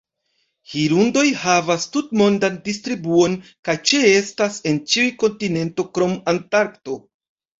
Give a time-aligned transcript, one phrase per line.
[0.69, 3.35] Hirundoj havas tutmondan distribuon,
[3.69, 6.97] kaj ĉeestas en ĉiu kontinento krom Antarkto.